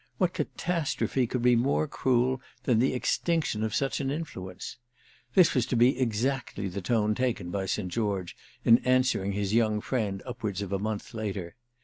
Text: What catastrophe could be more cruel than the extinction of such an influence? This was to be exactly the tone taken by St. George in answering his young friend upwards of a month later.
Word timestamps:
What 0.17 0.33
catastrophe 0.33 1.27
could 1.27 1.43
be 1.43 1.55
more 1.55 1.87
cruel 1.87 2.41
than 2.63 2.79
the 2.79 2.95
extinction 2.95 3.61
of 3.61 3.75
such 3.75 3.99
an 4.01 4.09
influence? 4.09 4.77
This 5.35 5.53
was 5.53 5.67
to 5.67 5.75
be 5.75 5.99
exactly 5.99 6.67
the 6.67 6.81
tone 6.81 7.13
taken 7.13 7.51
by 7.51 7.67
St. 7.67 7.89
George 7.89 8.35
in 8.65 8.79
answering 8.79 9.33
his 9.33 9.53
young 9.53 9.79
friend 9.79 10.23
upwards 10.25 10.63
of 10.63 10.71
a 10.73 10.79
month 10.79 11.13
later. 11.13 11.55